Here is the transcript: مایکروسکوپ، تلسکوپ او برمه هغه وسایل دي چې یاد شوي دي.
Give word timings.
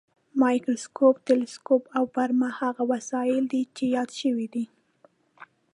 مایکروسکوپ، 0.41 1.15
تلسکوپ 1.27 1.83
او 1.97 2.03
برمه 2.15 2.49
هغه 2.59 2.83
وسایل 2.91 3.43
دي 3.51 3.61
چې 3.75 3.83
یاد 3.95 4.09
شوي 4.21 4.47
دي. 4.53 4.65